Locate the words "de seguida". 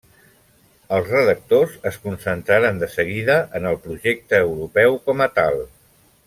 2.85-3.37